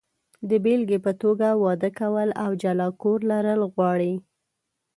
د 0.49 0.51
بېلګې 0.63 0.99
په 1.05 1.11
توګه، 1.21 1.47
واده 1.63 1.89
کول 1.99 2.29
او 2.43 2.49
جلا 2.61 2.87
کور 3.01 3.19
لرل 3.31 3.61
غواړي. 3.73 4.13